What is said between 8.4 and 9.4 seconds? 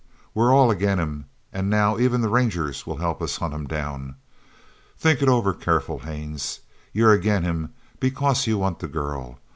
you want the girl.